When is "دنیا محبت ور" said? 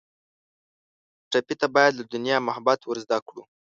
2.13-2.97